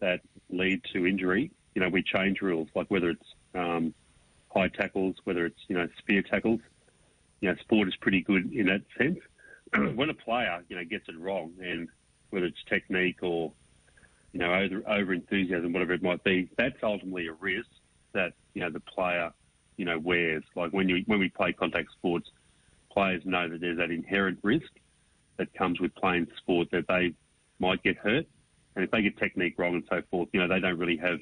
that 0.00 0.20
lead 0.48 0.80
to 0.92 1.06
injury, 1.06 1.50
you 1.74 1.82
know, 1.82 1.88
we 1.88 2.02
change 2.02 2.40
rules, 2.40 2.68
like 2.74 2.90
whether 2.90 3.10
it's 3.10 3.34
um, 3.54 3.92
high 4.50 4.68
tackles, 4.68 5.16
whether 5.24 5.44
it's 5.44 5.60
you 5.68 5.76
know 5.76 5.88
spear 5.98 6.22
tackles 6.22 6.60
you 7.40 7.48
know, 7.48 7.56
sport 7.60 7.88
is 7.88 7.96
pretty 7.96 8.22
good 8.22 8.52
in 8.52 8.66
that 8.66 8.82
sense. 8.96 9.18
when 9.96 10.10
a 10.10 10.14
player, 10.14 10.62
you 10.68 10.76
know, 10.76 10.84
gets 10.84 11.08
it 11.08 11.18
wrong, 11.18 11.52
and 11.60 11.88
whether 12.30 12.46
it's 12.46 12.62
technique 12.68 13.22
or, 13.22 13.52
you 14.32 14.40
know, 14.40 14.52
over, 14.52 14.82
over 14.88 15.12
enthusiasm, 15.12 15.72
whatever 15.72 15.92
it 15.92 16.02
might 16.02 16.22
be, 16.24 16.48
that's 16.56 16.76
ultimately 16.82 17.26
a 17.26 17.32
risk 17.32 17.68
that 18.12 18.32
you 18.54 18.62
know 18.62 18.70
the 18.70 18.80
player, 18.80 19.32
you 19.76 19.84
know, 19.84 19.98
wears. 19.98 20.44
Like 20.54 20.72
when 20.72 20.88
you 20.88 21.02
when 21.06 21.18
we 21.18 21.28
play 21.28 21.52
contact 21.52 21.92
sports, 21.92 22.28
players 22.90 23.22
know 23.24 23.48
that 23.48 23.60
there's 23.60 23.78
that 23.78 23.90
inherent 23.90 24.38
risk 24.42 24.70
that 25.36 25.52
comes 25.54 25.80
with 25.80 25.94
playing 25.94 26.26
sport 26.38 26.68
that 26.72 26.86
they 26.88 27.14
might 27.58 27.82
get 27.82 27.96
hurt, 27.96 28.26
and 28.74 28.84
if 28.84 28.90
they 28.90 29.02
get 29.02 29.16
technique 29.18 29.54
wrong 29.58 29.74
and 29.74 29.84
so 29.88 30.02
forth, 30.10 30.28
you 30.32 30.40
know, 30.40 30.48
they 30.48 30.60
don't 30.60 30.78
really 30.78 30.96
have 30.96 31.18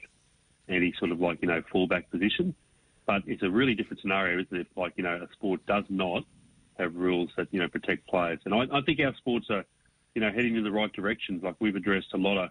any 0.69 0.93
sort 0.99 1.11
of 1.11 1.21
like 1.21 1.41
you 1.43 1.49
know 1.49 1.63
fallback 1.73 2.09
position. 2.11 2.55
But 3.07 3.23
it's 3.27 3.43
a 3.43 3.51
really 3.51 3.75
different 3.75 4.01
scenario, 4.01 4.41
isn't 4.41 4.57
it? 4.57 4.67
Like, 4.77 4.95
you 4.97 5.05
know, 5.05 5.15
a 5.15 5.33
sport 5.33 5.65
does 5.67 5.85
not 5.89 6.25
have 6.79 6.95
rules 6.95 7.31
that, 7.37 7.49
you 7.53 7.61
know, 7.61 7.69
protect 7.69 8.07
players. 8.09 8.41
And 8.45 8.55
I, 8.55 8.67
I 8.73 8.81
think 8.83 8.99
our 9.01 9.15
sports 9.17 9.47
are, 9.51 9.65
you 10.15 10.21
know, 10.21 10.31
heading 10.31 10.57
in 10.57 10.65
the 10.65 10.73
right 10.73 10.93
directions. 10.93 11.43
Like 11.43 11.55
we've 11.61 11.77
addressed 11.77 12.13
a 12.15 12.19
lot 12.19 12.37
of 12.37 12.51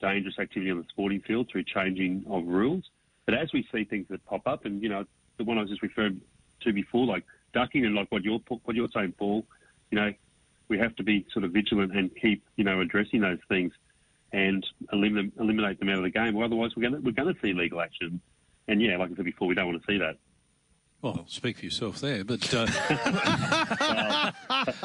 dangerous 0.00 0.38
activity 0.38 0.70
on 0.70 0.78
the 0.78 0.86
sporting 0.88 1.20
field 1.20 1.48
through 1.50 1.64
changing 1.64 2.24
of 2.28 2.46
rules. 2.46 2.84
But 3.26 3.34
as 3.34 3.52
we 3.52 3.66
see 3.72 3.84
things 3.84 4.06
that 4.10 4.24
pop 4.26 4.46
up, 4.46 4.64
and 4.64 4.82
you 4.82 4.88
know, 4.88 5.04
the 5.38 5.44
one 5.44 5.58
I 5.58 5.62
was 5.62 5.70
just 5.70 5.82
referring 5.82 6.20
to 6.62 6.72
before, 6.72 7.06
like 7.06 7.24
ducking 7.52 7.84
and 7.84 7.94
like 7.94 8.10
what 8.10 8.22
you're 8.22 8.40
what 8.64 8.76
you're 8.76 8.88
saying, 8.94 9.14
Paul, 9.18 9.46
you 9.90 9.96
know, 9.96 10.12
we 10.68 10.78
have 10.78 10.94
to 10.96 11.02
be 11.02 11.26
sort 11.32 11.44
of 11.44 11.52
vigilant 11.52 11.96
and 11.96 12.10
keep 12.20 12.44
you 12.56 12.64
know 12.64 12.80
addressing 12.80 13.20
those 13.20 13.38
things 13.48 13.72
and 14.32 14.66
eliminate 14.92 15.32
eliminate 15.38 15.78
them 15.78 15.88
out 15.88 15.98
of 15.98 16.04
the 16.04 16.10
game. 16.10 16.36
Or 16.36 16.44
otherwise, 16.44 16.72
we're 16.76 16.88
going 16.88 16.94
to 16.94 17.00
we're 17.00 17.12
going 17.12 17.32
to 17.32 17.40
see 17.40 17.54
legal 17.54 17.80
action 17.80 18.20
and 18.68 18.80
yeah, 18.80 18.96
like 18.96 19.12
I 19.12 19.16
said 19.16 19.24
before, 19.24 19.48
we 19.48 19.54
don't 19.54 19.66
want 19.66 19.82
to 19.82 19.92
see 19.92 19.98
that. 19.98 20.16
Well, 21.04 21.26
speak 21.28 21.58
for 21.58 21.66
yourself 21.66 22.00
there, 22.00 22.24
but 22.24 22.54
uh, 22.54 22.64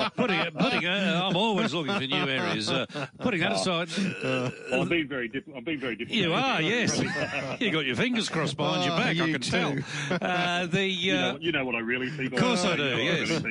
putting, 0.17 0.51
putting 0.51 0.85
uh, 0.85 1.21
I'm 1.23 1.37
always 1.37 1.73
looking 1.73 1.93
for 1.93 2.05
new 2.05 2.29
areas. 2.29 2.69
Uh, 2.69 2.85
putting 3.19 3.39
that 3.39 3.53
aside, 3.53 3.87
uh, 4.21 4.51
I'm 4.73 4.89
being 4.89 5.07
very 5.07 5.29
different. 5.29 5.59
I'm 5.59 5.63
being 5.63 5.79
very 5.79 5.95
different. 5.95 6.19
You 6.19 6.33
are, 6.33 6.61
yes. 6.61 6.99
you 7.61 7.71
got 7.71 7.85
your 7.85 7.95
fingers 7.95 8.27
crossed 8.27 8.57
behind 8.57 8.83
your 8.83 8.95
oh, 8.95 8.97
back. 8.97 9.17
I 9.17 9.31
can 9.31 9.39
too. 9.39 9.49
tell. 9.49 10.19
Uh, 10.21 10.65
the 10.65 10.83
you 10.85 11.13
know, 11.13 11.29
uh, 11.29 11.37
you, 11.39 11.53
know, 11.53 11.63
what 11.63 11.75
I 11.75 11.79
really 11.79 12.09
think. 12.09 12.33
Of 12.33 12.39
course 12.39 12.65
I 12.65 12.75
do. 12.75 12.83
Yes. 12.83 13.41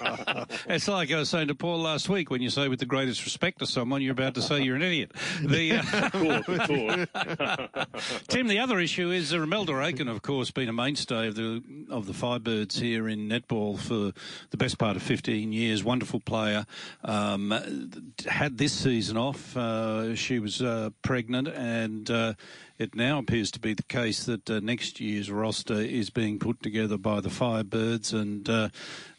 I 0.00 0.46
it's 0.66 0.88
like 0.88 1.12
I 1.12 1.18
was 1.18 1.28
saying 1.28 1.46
to 1.46 1.54
Paul 1.54 1.78
last 1.78 2.08
week 2.08 2.28
when 2.28 2.42
you 2.42 2.50
say 2.50 2.66
with 2.66 2.80
the 2.80 2.86
greatest 2.86 3.24
respect 3.24 3.60
to 3.60 3.66
someone, 3.66 4.02
you're 4.02 4.10
about 4.10 4.34
to 4.34 4.42
say 4.42 4.62
you're 4.62 4.74
an 4.74 4.82
idiot. 4.82 5.12
The, 5.42 5.76
of 5.76 6.12
course, 6.12 6.48
of 6.48 7.86
course. 7.96 8.22
Tim, 8.26 8.48
the 8.48 8.58
other 8.58 8.80
issue 8.80 9.12
is 9.12 9.32
uh, 9.32 9.36
Romelda 9.36 9.86
Aiken, 9.86 10.08
of 10.08 10.22
course, 10.22 10.50
been 10.50 10.68
a 10.68 10.72
mainstay 10.72 11.28
of 11.28 11.36
the 11.36 11.62
of 11.90 12.06
the 12.06 12.12
Firebirds 12.12 12.80
here 12.80 13.08
in 13.08 13.28
netball 13.28 13.78
for 13.78 14.12
the 14.50 14.56
best 14.56 14.78
part 14.78 14.96
of 14.96 15.02
15 15.02 15.52
years. 15.52 15.84
Wonderful 15.84 16.20
player. 16.20 16.66
Um, 17.04 17.50
had 18.26 18.58
this 18.58 18.72
season 18.72 19.16
off. 19.16 19.56
Uh, 19.56 20.14
she 20.14 20.38
was 20.38 20.62
uh, 20.62 20.90
pregnant 21.02 21.48
and 21.48 22.10
uh, 22.10 22.34
it 22.78 22.94
now 22.94 23.18
appears 23.18 23.50
to 23.52 23.60
be 23.60 23.72
the 23.72 23.84
case 23.84 24.24
that 24.24 24.50
uh, 24.50 24.58
next 24.60 25.00
year's 25.00 25.30
roster 25.30 25.74
is 25.74 26.10
being 26.10 26.38
put 26.40 26.60
together 26.60 26.98
by 26.98 27.20
the 27.20 27.28
Firebirds, 27.28 28.12
and 28.12 28.48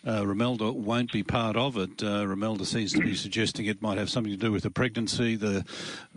uh, 0.05 0.21
Romelda 0.21 0.73
won't 0.73 1.11
be 1.11 1.23
part 1.23 1.55
of 1.55 1.77
it. 1.77 2.03
Uh, 2.03 2.25
Romelda 2.25 2.65
seems 2.65 2.93
to 2.93 2.99
be 2.99 3.15
suggesting 3.15 3.65
it 3.65 3.81
might 3.81 3.97
have 3.97 4.09
something 4.09 4.31
to 4.31 4.37
do 4.37 4.51
with 4.51 4.63
the 4.63 4.69
pregnancy. 4.69 5.35
The 5.35 5.63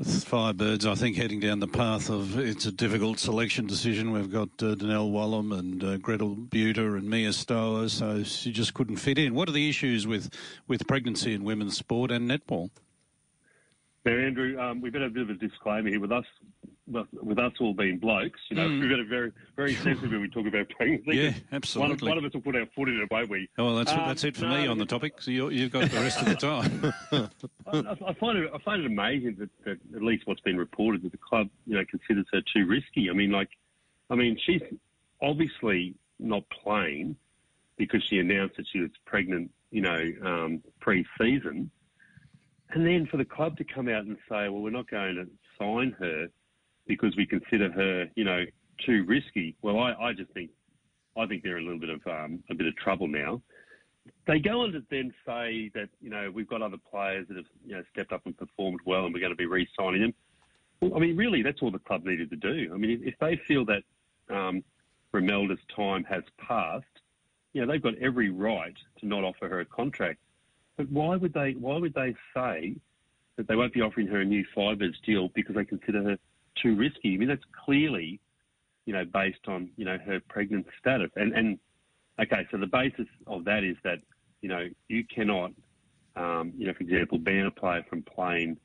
Firebirds, 0.01 0.85
I 0.85 0.95
think, 0.95 1.17
heading 1.17 1.41
down 1.41 1.61
the 1.61 1.69
path 1.69 2.11
of 2.11 2.39
it's 2.39 2.67
a 2.67 2.73
difficult 2.73 3.19
selection 3.19 3.67
decision. 3.67 4.13
We've 4.13 4.31
got 4.31 4.51
uh, 4.63 4.75
Donnell 4.75 5.11
Wallam 5.11 5.59
and 5.59 5.83
uh, 5.83 5.97
Gretel 5.97 6.37
Bueta 6.37 6.99
and 6.99 7.09
Mia 7.09 7.33
Stower, 7.33 7.89
so 7.89 8.23
she 8.23 8.53
just 8.53 8.75
couldn't 8.75 8.97
fit 8.97 9.19
in. 9.19 9.35
What 9.35 9.49
are 9.49 9.53
the 9.53 9.69
issues 9.69 10.07
with, 10.07 10.31
with 10.67 10.87
pregnancy 10.87 11.33
in 11.33 11.45
women's 11.45 11.77
sport 11.77 12.11
and 12.11 12.31
netball? 12.31 12.71
Now, 14.05 14.13
Andrew, 14.13 14.59
um, 14.61 14.81
we 14.81 14.91
better 14.91 15.05
have 15.05 15.13
a 15.13 15.15
bit 15.15 15.23
of 15.23 15.31
a 15.31 15.35
disclaimer 15.35 15.89
here 15.89 16.01
with 16.01 16.13
us. 16.13 16.25
With 16.91 17.39
us 17.39 17.53
all 17.61 17.75
being 17.75 17.99
blokes, 17.99 18.41
you 18.49 18.57
know, 18.57 18.67
mm. 18.67 18.81
we've 18.81 18.91
got 18.91 19.01
a 19.01 19.05
very, 19.05 19.33
very 19.57 19.75
sensitive 19.83 20.11
when 20.11 20.23
we 20.23 20.29
talk 20.29 20.47
about 20.47 20.69
pregnancy. 20.71 21.17
Yeah, 21.17 21.35
absolutely. 21.53 22.09
One, 22.09 22.17
one, 22.17 22.19
of 22.19 22.25
us 22.25 22.33
will 22.33 22.41
put 22.41 22.57
our 22.57 22.67
foot 22.75 22.89
in 22.89 23.01
it, 23.01 23.11
won't 23.11 23.29
we? 23.29 23.49
Oh, 23.59 23.67
well, 23.67 23.77
that's 23.77 23.93
um, 23.93 23.99
that's 24.07 24.25
it 24.25 24.37
for 24.37 24.47
no, 24.47 24.57
me 24.57 24.67
on 24.67 24.79
the 24.79 24.87
topic. 24.87 25.21
So 25.21 25.31
you 25.31 25.63
have 25.63 25.71
got 25.71 25.91
the 25.91 26.01
rest 26.01 26.21
of 26.21 26.27
the 26.27 26.35
time. 26.37 26.93
I, 27.67 28.11
I, 28.11 28.15
find 28.15 28.39
it, 28.39 28.51
I 28.55 28.59
find 28.59 28.83
it 28.83 28.87
amazing 28.87 29.37
that, 29.39 29.51
that, 29.65 29.97
at 29.97 30.03
least 30.03 30.27
what's 30.27 30.41
been 30.41 30.57
reported 30.57 31.03
that 31.03 31.13
the 31.13 31.19
club, 31.19 31.49
you 31.67 31.75
know, 31.75 31.85
considers 31.85 32.27
her 32.33 32.41
too 32.55 32.67
risky. 32.67 33.11
I 33.11 33.13
mean, 33.13 33.31
like, 33.31 33.51
I 34.09 34.15
mean, 34.15 34.39
she's 34.45 34.63
obviously 35.21 35.95
not 36.19 36.45
playing 36.51 37.17
because 37.77 38.03
she 38.03 38.19
announced 38.19 38.57
that 38.57 38.67
she 38.73 38.81
was 38.81 38.91
pregnant, 39.05 39.51
you 39.71 39.81
know, 39.81 40.13
um, 40.25 40.63
pre-season. 40.81 41.71
And 42.71 42.87
then 42.87 43.07
for 43.07 43.17
the 43.17 43.25
club 43.25 43.57
to 43.59 43.65
come 43.65 43.89
out 43.89 44.05
and 44.05 44.17
say, 44.29 44.49
well, 44.49 44.61
we're 44.61 44.71
not 44.71 44.91
going 44.91 45.15
to 45.15 45.27
sign 45.59 45.95
her 45.99 46.29
because 46.89 47.15
we 47.17 47.27
consider 47.27 47.71
her, 47.71 48.09
you 48.17 48.25
know, 48.25 48.45
too 48.85 49.05
risky. 49.07 49.55
Well, 49.63 49.79
I, 49.79 49.93
I 49.93 50.13
just 50.13 50.33
think, 50.33 50.51
I 51.17 51.27
think 51.27 51.43
they're 51.45 51.59
in 51.59 51.65
a 51.65 51.67
little 51.67 51.81
bit 51.81 51.91
of 51.91 52.07
um, 52.07 52.43
a 52.51 52.55
bit 52.55 52.67
of 52.67 52.75
trouble 52.77 53.07
now. 53.07 53.41
They 54.27 54.39
go 54.39 54.63
on 54.63 54.73
to 54.73 54.83
then 54.91 55.13
say 55.27 55.71
that, 55.75 55.91
you 56.01 56.09
know, 56.11 56.31
we've 56.31 56.49
got 56.49 56.63
other 56.63 56.79
players 56.91 57.29
that 57.29 57.37
have, 57.37 57.47
you 57.65 57.75
know, 57.75 57.83
stepped 57.93 58.13
up 58.13 58.23
and 58.25 58.37
performed 58.37 58.81
well 58.87 59.05
and 59.05 59.13
we're 59.13 59.21
going 59.21 59.33
to 59.33 59.37
be 59.37 59.47
re-signing 59.47 60.01
them. 60.01 60.15
Well, 60.81 60.97
I 60.97 60.99
mean, 60.99 61.17
really, 61.17 61.43
that's 61.43 61.61
all 61.61 61.71
the 61.71 61.79
club 61.79 62.05
needed 62.05 62.31
to 62.31 62.37
do. 62.37 62.71
I 62.73 62.79
mean, 62.79 63.03
if 63.05 63.15
they 63.21 63.37
feel 63.37 63.67
that 63.67 63.83
um, 64.31 64.65
Romelda's 65.13 65.61
time 65.75 66.05
has 66.05 66.23
passed, 66.39 66.87
you 67.53 67.61
know, 67.61 67.71
they've 67.71 67.83
got 67.83 67.95
every 67.99 68.31
right 68.31 68.77
to 69.01 69.07
not 69.07 69.25
offer 69.25 69.49
her 69.49 69.61
a 69.61 69.65
contract. 69.65 70.21
But 70.77 70.89
why 70.91 71.17
would 71.17 71.35
they? 71.35 71.53
Why 71.53 71.77
would 71.77 71.95
they 71.95 72.15
say 72.35 72.77
that 73.37 73.49
they 73.49 73.57
won't 73.57 73.73
be 73.73 73.81
offering 73.81 74.07
her 74.09 74.21
a 74.21 74.25
new 74.25 74.45
Firebirds 74.57 75.01
deal 75.05 75.29
because 75.35 75.57
they 75.57 75.65
consider 75.65 76.03
her 76.05 76.19
too 76.63 76.75
risky? 76.77 77.15
I 77.15 77.17
mean, 77.17 77.29
that's 77.29 77.45
clearly, 77.65 78.21
you 78.87 78.93
know, 78.93 79.05
based 79.05 79.47
on 79.47 79.71
you 79.77 79.85
know 79.85 79.99
her 79.99 80.21
pregnant 80.29 80.67
status. 80.79 81.11
And 81.17 81.33
and 81.33 81.59
okay, 82.21 82.47
so 82.51 82.59
the 82.59 82.67
basis 82.67 83.07
of 83.27 83.45
that 83.45 83.65
is 83.65 83.77
that 83.85 83.99
you 84.41 84.49
know 84.49 84.69
you 84.89 85.05
cannot, 85.05 85.53
um, 86.17 86.53
you 86.57 86.67
know, 86.67 86.73
for 86.75 86.83
example, 86.83 87.19
ban 87.19 87.47
a 87.47 87.51
player 87.51 87.85
from 87.89 88.03
playing 88.03 88.59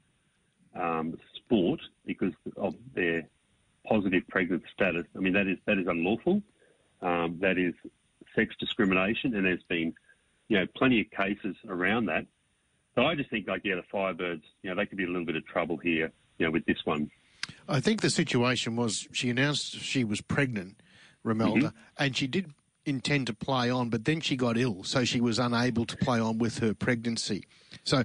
um, 0.76 1.18
sport 1.36 1.82
because 2.06 2.34
of 2.58 2.76
their 2.96 3.28
positive 3.88 4.24
pregnant 4.30 4.64
status. 4.74 5.06
I 5.16 5.20
mean, 5.20 5.34
that 5.34 5.48
is 5.48 5.58
that 5.66 5.78
is 5.78 5.88
unlawful. 5.88 6.42
Um, 7.02 7.38
that 7.42 7.58
is 7.58 7.74
sex 8.36 8.56
discrimination, 8.60 9.36
and 9.36 9.46
there's 9.46 9.64
been 9.64 9.94
you 10.48 10.60
know, 10.60 10.68
plenty 10.76 11.02
of 11.02 11.10
cases 11.12 11.56
around 11.68 12.06
that. 12.06 12.26
So 12.96 13.06
I 13.06 13.16
just 13.16 13.30
think, 13.30 13.48
like, 13.48 13.62
yeah, 13.64 13.76
the 13.76 13.84
Firebirds, 13.92 14.44
you 14.62 14.70
know, 14.70 14.76
they 14.76 14.86
could 14.86 14.98
be 14.98 15.06
a 15.06 15.08
little 15.08 15.26
bit 15.26 15.36
of 15.36 15.46
trouble 15.48 15.78
here, 15.78 16.12
you 16.38 16.46
know, 16.46 16.52
with 16.52 16.66
this 16.66 16.78
one. 16.86 17.10
I 17.68 17.80
think 17.80 18.02
the 18.02 18.10
situation 18.10 18.76
was 18.76 19.08
she 19.12 19.30
announced 19.30 19.80
she 19.80 20.04
was 20.04 20.22
pregnant, 20.22 20.82
Romelda, 21.26 21.58
mm-hmm. 21.58 21.78
and 21.98 22.16
she 22.16 22.28
did 22.28 22.52
intend 22.86 23.28
to 23.28 23.34
play 23.34 23.70
on, 23.70 23.90
but 23.90 24.06
then 24.06 24.20
she 24.20 24.36
got 24.36 24.58
ill, 24.58 24.84
so 24.84 25.06
she 25.06 25.22
was 25.22 25.40
unable 25.40 25.86
to 25.86 25.98
play 25.98 26.20
on 26.20 26.38
with 26.38 26.60
her 26.60 26.74
pregnancy. 26.74 27.46
So 27.84 28.04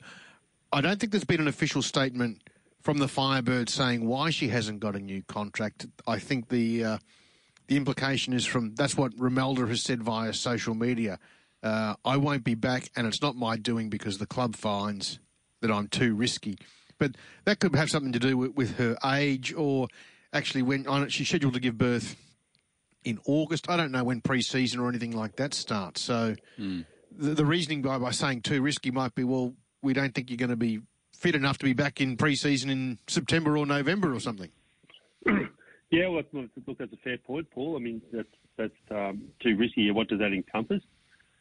I 0.73 0.81
don't 0.81 1.01
think 1.01 1.13
there's 1.13 1.25
been 1.25 1.41
an 1.41 1.49
official 1.49 1.83
statement 1.83 2.43
from 2.83 2.99
the 2.99 3.07
Firebirds 3.07 3.71
saying 3.71 4.07
why 4.07 4.31
she 4.31 4.49
hasn't 4.49 4.81
got 4.81 4.95
a 4.95 5.01
new 5.01 5.23
contract. 5.23 5.87
I 6.07 6.19
think 6.19 6.49
the 6.49 6.85
uh, 6.85 6.99
the 7.67 7.77
implication 7.77 8.33
is 8.33 8.47
from 8.47 8.75
that's 8.75 8.97
what 8.97 9.17
Romelda 9.17 9.69
has 9.69 9.83
said 9.83 10.03
via 10.03 10.33
social 10.33 10.75
media 10.75 11.19
uh, 11.63 11.95
I 12.05 12.17
won't 12.17 12.45
be 12.45 12.55
back, 12.55 12.91
and 12.97 13.07
it's 13.07 13.23
not 13.23 13.37
my 13.37 13.57
doing 13.57 13.89
because 13.89 14.19
the 14.19 14.27
club 14.27 14.57
finds 14.57 15.19
that 15.61 15.71
I'm 15.71 15.89
too 15.89 16.15
risky. 16.15 16.57
But 16.99 17.17
that 17.45 17.61
could 17.61 17.75
have 17.75 17.91
something 17.91 18.13
to 18.13 18.19
do 18.19 18.37
with, 18.37 18.55
with 18.55 18.77
her 18.79 18.97
age, 19.05 19.55
or 19.55 19.89
actually 20.33 20.63
when 20.63 20.87
on, 20.87 21.09
she's 21.09 21.29
scheduled 21.29 21.55
to 21.55 21.61
give 21.61 21.79
birth 21.79 22.17
in 23.05 23.19
August. 23.27 23.71
I 23.71 23.77
don't 23.77 23.93
know 23.93 24.05
when 24.05 24.21
pre-season 24.21 24.81
or 24.81 24.89
anything 24.89 25.13
like 25.13 25.37
that 25.37 25.55
starts. 25.55 26.01
So 26.01 26.35
mm. 26.59 26.85
the, 27.17 27.35
the, 27.35 27.45
reasoning 27.45 27.83
by, 27.83 27.99
by 27.99 28.11
saying 28.11 28.43
too 28.43 28.61
risky 28.63 28.91
might 28.91 29.15
be, 29.15 29.25
well, 29.25 29.55
we 29.83 29.93
don't 29.93 30.15
think 30.15 30.31
you're 30.31 30.37
going 30.37 30.51
to 30.51 30.57
be 30.57 30.81
fit 31.13 31.35
enough 31.35 31.59
to 31.59 31.65
be 31.65 31.73
back 31.73 32.01
in 32.01 32.17
pre-season 32.17 32.71
in 32.71 32.99
September 33.07 33.57
or 33.57 33.67
November 33.67 34.15
or 34.15 34.21
something. 34.21 34.51
Yeah, 35.91 36.09
well, 36.09 36.23
look, 36.33 36.79
that's 36.79 36.93
a 36.93 36.97
fair 36.99 37.17
point, 37.17 37.51
Paul. 37.51 37.77
I 37.77 37.79
mean, 37.79 38.03
that's 38.13 38.29
that's 38.57 38.73
um, 38.91 39.23
too 39.41 39.57
risky. 39.57 39.91
What 39.91 40.09
does 40.09 40.19
that 40.19 40.33
encompass? 40.33 40.83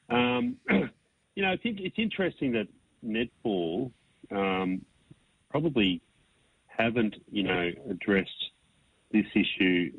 Um, 0.09 0.55
you 0.69 1.43
know, 1.43 1.51
it's, 1.51 1.63
it's 1.65 1.97
interesting 1.97 2.53
that 2.53 2.67
netball 3.05 3.91
um, 4.31 4.81
probably 5.59 6.01
haven't, 6.67 7.15
you 7.31 7.41
know, 7.41 7.71
addressed 7.89 8.51
this 9.11 9.25
issue 9.33 9.91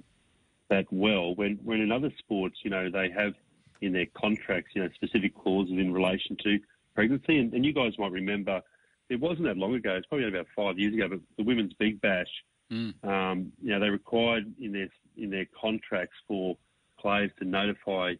that 0.70 0.86
well. 0.92 1.34
When 1.34 1.58
when 1.64 1.80
in 1.80 1.90
other 1.90 2.12
sports, 2.18 2.58
you 2.62 2.70
know, 2.70 2.88
they 2.88 3.10
have 3.10 3.32
in 3.80 3.92
their 3.92 4.06
contracts, 4.14 4.70
you 4.74 4.82
know, 4.82 4.88
specific 4.94 5.36
clauses 5.36 5.72
in 5.72 5.92
relation 5.92 6.36
to 6.44 6.60
pregnancy. 6.94 7.38
And, 7.38 7.52
and 7.54 7.64
you 7.64 7.72
guys 7.72 7.92
might 7.98 8.12
remember, 8.12 8.60
it 9.08 9.18
wasn't 9.18 9.46
that 9.46 9.56
long 9.56 9.74
ago. 9.74 9.94
It's 9.96 10.06
probably 10.06 10.28
about 10.28 10.46
five 10.54 10.78
years 10.78 10.94
ago. 10.94 11.08
But 11.08 11.20
the 11.36 11.42
women's 11.42 11.72
big 11.72 12.00
bash, 12.00 12.32
mm. 12.70 12.92
um, 13.04 13.50
you 13.60 13.70
know, 13.70 13.80
they 13.80 13.90
required 13.90 14.44
in 14.60 14.72
their 14.72 14.88
in 15.16 15.30
their 15.30 15.46
contracts 15.60 16.16
for 16.28 16.56
players 17.00 17.32
to 17.40 17.44
notify 17.44 18.14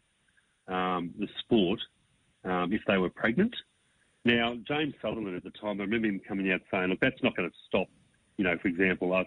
um, 0.67 1.15
the 1.17 1.29
sport 1.39 1.79
um, 2.45 2.73
if 2.73 2.81
they 2.89 2.99
were 2.99 3.11
pregnant. 3.11 3.55
Now, 4.29 4.57
James 4.69 4.93
Sutherland 5.01 5.37
at 5.37 5.43
the 5.43 5.59
time, 5.59 5.81
I 5.81 5.85
remember 5.85 6.07
him 6.07 6.21
coming 6.29 6.53
out 6.53 6.61
saying, 6.71 6.91
look, 6.91 7.01
that's 7.01 7.23
not 7.23 7.35
going 7.35 7.49
to 7.49 7.57
stop, 7.67 7.89
you 8.37 8.45
know, 8.45 8.59
for 8.61 8.69
example, 8.69 9.15
us, 9.15 9.27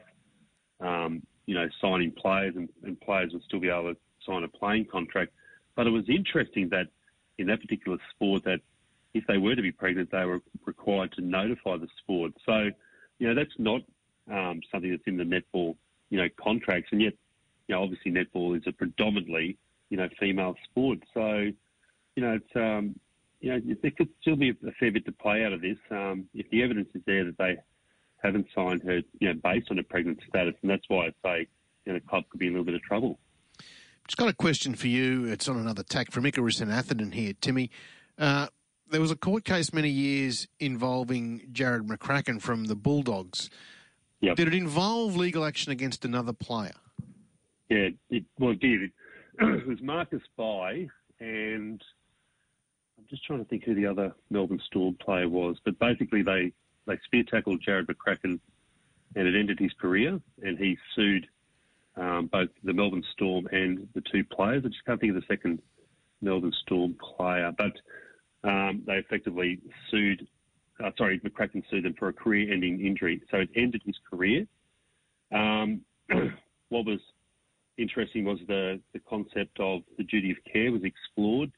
um, 0.79 1.23
you 1.47 1.55
know, 1.55 1.67
signing 1.81 2.11
players 2.11 2.53
and, 2.55 2.69
and 2.83 3.01
players 3.01 3.33
will 3.33 3.41
still 3.47 3.59
be 3.59 3.69
able 3.69 3.95
to 3.95 3.99
sign 4.23 4.43
a 4.43 4.47
playing 4.47 4.85
contract. 4.85 5.31
But 5.75 5.87
it 5.87 5.89
was 5.89 6.03
interesting 6.07 6.69
that 6.69 6.85
in 7.39 7.47
that 7.47 7.61
particular 7.61 7.97
sport 8.11 8.43
that 8.43 8.59
if 9.15 9.25
they 9.25 9.39
were 9.39 9.55
to 9.55 9.61
be 9.63 9.71
pregnant, 9.71 10.11
they 10.11 10.23
were 10.23 10.39
required 10.67 11.13
to 11.13 11.21
notify 11.21 11.77
the 11.77 11.87
sport. 11.97 12.33
So, 12.45 12.69
you 13.17 13.27
know, 13.27 13.33
that's 13.33 13.57
not 13.57 13.81
um, 14.31 14.61
something 14.71 14.91
that's 14.91 15.07
in 15.07 15.17
the 15.17 15.23
netball, 15.23 15.77
you 16.11 16.19
know, 16.19 16.27
contracts. 16.39 16.89
And 16.91 17.01
yet, 17.01 17.13
you 17.67 17.73
know, 17.73 17.81
obviously 17.81 18.11
netball 18.11 18.55
is 18.55 18.63
a 18.67 18.71
predominantly 18.71 19.57
you 19.89 19.97
know, 19.97 20.07
female 20.19 20.55
sport. 20.63 20.99
So, 21.13 21.51
you 22.15 22.23
know, 22.23 22.33
it's, 22.33 22.55
um, 22.55 22.95
you 23.41 23.51
know, 23.51 23.75
there 23.81 23.91
could 23.91 24.09
still 24.21 24.35
be 24.35 24.49
a 24.49 24.71
fair 24.79 24.91
bit 24.91 25.05
to 25.05 25.11
play 25.11 25.43
out 25.43 25.51
of 25.51 25.61
this 25.61 25.77
um, 25.89 26.25
if 26.33 26.49
the 26.51 26.63
evidence 26.63 26.89
is 26.93 27.01
there 27.05 27.25
that 27.25 27.37
they 27.37 27.57
haven't 28.23 28.47
signed 28.55 28.83
her, 28.83 29.01
you 29.19 29.27
know, 29.27 29.39
based 29.43 29.69
on 29.71 29.77
her 29.77 29.83
pregnant 29.83 30.19
status, 30.27 30.53
and 30.61 30.69
that's 30.69 30.85
why 30.87 31.07
I 31.07 31.11
say 31.23 31.47
you 31.85 31.93
know, 31.93 31.99
the 31.99 32.07
club 32.07 32.23
could 32.29 32.39
be 32.39 32.47
in 32.47 32.53
a 32.53 32.53
little 32.53 32.65
bit 32.65 32.75
of 32.75 32.81
trouble. 32.83 33.19
Just 34.07 34.17
got 34.17 34.29
a 34.29 34.33
question 34.33 34.75
for 34.75 34.87
you. 34.87 35.25
It's 35.25 35.47
on 35.47 35.57
another 35.57 35.83
tack 35.83 36.11
from 36.11 36.25
Icarus 36.25 36.59
and 36.61 36.71
Atherton 36.71 37.11
here, 37.11 37.33
Timmy. 37.39 37.71
Uh, 38.17 38.47
there 38.89 39.01
was 39.01 39.11
a 39.11 39.15
court 39.15 39.45
case 39.45 39.73
many 39.73 39.89
years 39.89 40.47
involving 40.59 41.47
Jarrod 41.51 41.87
McCracken 41.87 42.41
from 42.41 42.65
the 42.65 42.75
Bulldogs. 42.75 43.49
Yep. 44.19 44.35
Did 44.35 44.47
it 44.49 44.53
involve 44.53 45.15
legal 45.15 45.45
action 45.45 45.71
against 45.71 46.05
another 46.05 46.33
player? 46.33 46.73
Yeah, 47.69 47.89
it, 48.09 48.25
well, 48.37 48.51
it 48.51 48.59
did. 48.59 48.91
it 49.39 49.67
was 49.67 49.81
Marcus 49.81 50.21
Bai, 50.37 50.87
and 51.19 51.81
just 53.11 53.25
trying 53.25 53.39
to 53.39 53.45
think 53.45 53.65
who 53.65 53.75
the 53.75 53.85
other 53.85 54.13
Melbourne 54.29 54.61
Storm 54.65 54.95
player 54.95 55.29
was. 55.29 55.57
But 55.63 55.77
basically, 55.77 56.23
they 56.23 56.53
they 56.87 56.97
spear 57.05 57.23
tackled 57.23 57.61
Jarrod 57.61 57.85
McCracken, 57.85 58.39
and 59.15 59.27
it 59.27 59.37
ended 59.37 59.59
his 59.59 59.73
career. 59.73 60.19
And 60.41 60.57
he 60.57 60.77
sued 60.95 61.27
um, 61.95 62.27
both 62.31 62.49
the 62.63 62.73
Melbourne 62.73 63.03
Storm 63.11 63.47
and 63.51 63.87
the 63.93 64.01
two 64.01 64.23
players. 64.23 64.63
I 64.65 64.69
just 64.69 64.85
can't 64.85 64.99
think 64.99 65.15
of 65.15 65.21
the 65.21 65.27
second 65.27 65.61
Melbourne 66.21 66.53
Storm 66.63 66.95
player, 66.95 67.53
but 67.55 67.73
um, 68.49 68.81
they 68.87 68.93
effectively 68.93 69.59
sued. 69.91 70.27
Uh, 70.83 70.89
sorry, 70.97 71.19
McCracken 71.19 71.63
sued 71.69 71.85
them 71.85 71.93
for 71.99 72.07
a 72.07 72.13
career-ending 72.13 72.83
injury, 72.83 73.21
so 73.29 73.37
it 73.37 73.49
ended 73.55 73.83
his 73.85 73.97
career. 74.09 74.47
Um, 75.31 75.81
what 76.69 76.85
was 76.85 76.99
interesting 77.77 78.25
was 78.25 78.39
the, 78.47 78.79
the 78.93 78.99
concept 78.99 79.59
of 79.59 79.81
the 79.97 80.03
duty 80.03 80.31
of 80.31 80.37
care 80.51 80.71
was 80.71 80.83
explored, 80.83 81.51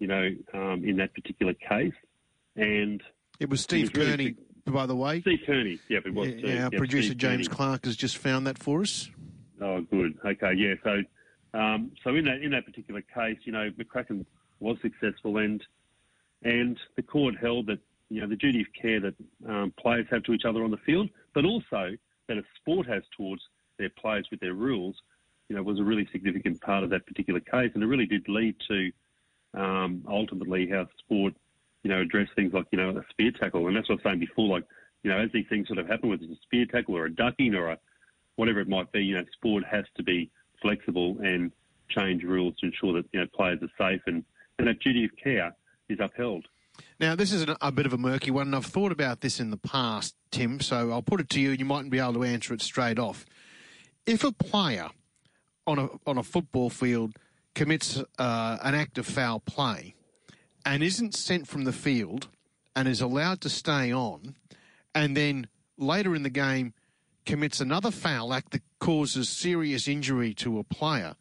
you 0.00 0.08
know, 0.08 0.30
um, 0.52 0.82
in 0.84 0.96
that 0.96 1.14
particular 1.14 1.54
case. 1.54 1.94
And 2.56 3.00
it 3.38 3.48
was 3.48 3.60
Steve 3.60 3.90
it 3.94 3.96
was 3.96 4.08
Kearney, 4.08 4.34
by 4.66 4.86
the 4.86 4.96
way. 4.96 5.20
Steve 5.20 5.40
Kearney, 5.46 5.78
yeah, 5.88 6.00
it 6.04 6.12
was. 6.12 6.28
Yeah, 6.28 6.64
our 6.64 6.70
yeah, 6.72 6.78
producer 6.78 7.08
Steve 7.08 7.18
James 7.18 7.46
Kearney. 7.46 7.56
Clark 7.56 7.84
has 7.84 7.96
just 7.96 8.18
found 8.18 8.46
that 8.48 8.58
for 8.58 8.80
us. 8.80 9.08
Oh, 9.60 9.82
good. 9.82 10.18
Okay, 10.24 10.54
yeah. 10.56 10.74
So, 10.82 11.02
um, 11.58 11.92
so 12.02 12.16
in 12.16 12.24
that 12.24 12.42
in 12.42 12.50
that 12.50 12.64
particular 12.66 13.02
case, 13.02 13.38
you 13.44 13.52
know, 13.52 13.70
McCracken 13.78 14.24
was 14.58 14.78
successful, 14.82 15.36
and 15.36 15.62
and 16.42 16.76
the 16.96 17.02
court 17.02 17.36
held 17.40 17.66
that 17.66 17.78
you 18.08 18.20
know 18.20 18.26
the 18.26 18.36
duty 18.36 18.62
of 18.62 18.66
care 18.80 19.00
that 19.00 19.14
um, 19.48 19.72
players 19.78 20.06
have 20.10 20.24
to 20.24 20.32
each 20.32 20.44
other 20.44 20.64
on 20.64 20.70
the 20.70 20.78
field, 20.78 21.08
but 21.34 21.44
also 21.44 21.90
that 22.26 22.36
a 22.36 22.42
sport 22.56 22.86
has 22.86 23.02
towards 23.16 23.42
their 23.78 23.90
players 23.90 24.26
with 24.30 24.40
their 24.40 24.54
rules 24.54 24.96
you 25.50 25.56
know, 25.56 25.62
was 25.64 25.80
a 25.80 25.82
really 25.82 26.08
significant 26.12 26.60
part 26.60 26.84
of 26.84 26.90
that 26.90 27.04
particular 27.06 27.40
case, 27.40 27.72
and 27.74 27.82
it 27.82 27.86
really 27.86 28.06
did 28.06 28.26
lead 28.28 28.54
to 28.68 28.92
um, 29.54 30.04
ultimately 30.08 30.68
how 30.68 30.86
sport, 30.98 31.34
you 31.82 31.90
know, 31.90 32.00
addressed 32.00 32.34
things 32.34 32.52
like 32.52 32.66
you 32.70 32.78
know 32.78 32.90
a 32.90 33.04
spear 33.10 33.30
tackle, 33.32 33.66
and 33.66 33.76
that's 33.76 33.88
what 33.88 33.94
I 33.94 33.96
was 33.96 34.02
saying 34.04 34.20
before. 34.20 34.48
Like 34.48 34.64
you 35.02 35.10
know, 35.10 35.18
as 35.18 35.30
these 35.32 35.46
things 35.48 35.68
sort 35.68 35.78
of 35.78 35.88
happen, 35.88 36.10
whether 36.10 36.22
it's 36.22 36.32
a 36.32 36.42
spear 36.42 36.66
tackle 36.66 36.96
or 36.96 37.06
a 37.06 37.14
ducking 37.14 37.54
or 37.54 37.70
a 37.70 37.78
whatever 38.36 38.60
it 38.60 38.68
might 38.68 38.90
be, 38.92 39.02
you 39.04 39.16
know, 39.16 39.24
sport 39.32 39.64
has 39.70 39.84
to 39.96 40.02
be 40.02 40.30
flexible 40.62 41.16
and 41.22 41.52
change 41.88 42.22
rules 42.22 42.54
to 42.58 42.66
ensure 42.66 42.94
that 42.94 43.04
you 43.12 43.20
know 43.20 43.26
players 43.34 43.58
are 43.62 43.90
safe 43.90 44.00
and, 44.06 44.24
and 44.58 44.68
that 44.68 44.80
duty 44.80 45.04
of 45.04 45.10
care 45.22 45.54
is 45.88 45.98
upheld. 46.00 46.46
Now, 46.98 47.14
this 47.14 47.32
is 47.32 47.46
a 47.60 47.72
bit 47.72 47.86
of 47.86 47.92
a 47.92 47.98
murky 47.98 48.30
one, 48.30 48.48
and 48.48 48.56
I've 48.56 48.64
thought 48.64 48.92
about 48.92 49.20
this 49.20 49.40
in 49.40 49.50
the 49.50 49.56
past, 49.56 50.14
Tim, 50.30 50.60
so 50.60 50.90
I'll 50.90 51.02
put 51.02 51.20
it 51.20 51.28
to 51.30 51.40
you, 51.40 51.50
and 51.50 51.58
you 51.58 51.64
mightn't 51.64 51.90
be 51.90 51.98
able 51.98 52.14
to 52.14 52.24
answer 52.24 52.54
it 52.54 52.62
straight 52.62 52.98
off. 52.98 53.26
If 54.06 54.24
a 54.24 54.32
player 54.32 54.88
on 55.66 55.78
a, 55.78 55.88
on 56.06 56.16
a 56.16 56.22
football 56.22 56.70
field 56.70 57.16
commits 57.54 58.02
uh, 58.18 58.58
an 58.62 58.74
act 58.74 58.98
of 58.98 59.06
foul 59.06 59.40
play 59.40 59.94
and 60.64 60.82
isn't 60.82 61.14
sent 61.14 61.48
from 61.48 61.64
the 61.64 61.72
field 61.72 62.28
and 62.76 62.86
is 62.86 63.00
allowed 63.00 63.40
to 63.40 63.48
stay 63.48 63.92
on, 63.92 64.36
and 64.94 65.16
then 65.16 65.48
later 65.76 66.14
in 66.14 66.22
the 66.22 66.30
game 66.30 66.74
commits 67.26 67.60
another 67.60 67.90
foul 67.90 68.32
act 68.32 68.52
that 68.52 68.62
causes 68.78 69.28
serious 69.28 69.86
injury 69.86 70.34
to 70.34 70.58
a 70.58 70.64
player, 70.64 71.14